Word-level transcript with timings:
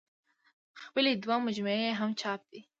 خپلې 0.81 1.11
دوه 1.23 1.35
مجموعې 1.47 1.79
يې 1.87 1.91
هم 1.99 2.09
چاپ 2.21 2.41
دي 2.51 2.61